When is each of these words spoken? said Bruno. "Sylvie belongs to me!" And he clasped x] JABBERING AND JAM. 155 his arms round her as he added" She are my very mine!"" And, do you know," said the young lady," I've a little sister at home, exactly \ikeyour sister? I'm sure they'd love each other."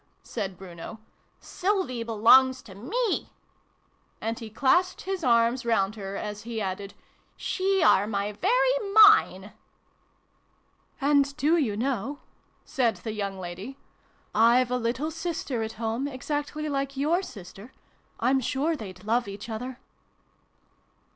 said 0.23 0.57
Bruno. 0.57 0.99
"Sylvie 1.39 2.01
belongs 2.01 2.63
to 2.63 2.73
me!" 2.73 3.29
And 4.19 4.39
he 4.39 4.49
clasped 4.49 5.07
x] 5.07 5.21
JABBERING 5.21 5.21
AND 5.21 5.21
JAM. 5.61 5.69
155 5.69 5.93
his 5.93 5.93
arms 5.93 5.93
round 5.93 5.95
her 5.95 6.15
as 6.17 6.41
he 6.41 6.59
added" 6.59 6.93
She 7.47 7.83
are 7.83 8.07
my 8.07 8.31
very 8.31 8.93
mine!"" 8.95 9.51
And, 11.09 11.37
do 11.37 11.55
you 11.55 11.77
know," 11.77 12.17
said 12.65 12.95
the 13.05 13.13
young 13.13 13.37
lady," 13.39 13.77
I've 14.33 14.71
a 14.71 14.77
little 14.77 15.11
sister 15.11 15.61
at 15.61 15.73
home, 15.73 16.07
exactly 16.07 16.63
\ikeyour 16.63 17.23
sister? 17.23 17.71
I'm 18.19 18.39
sure 18.39 18.75
they'd 18.75 19.03
love 19.03 19.27
each 19.27 19.49
other." 19.49 19.77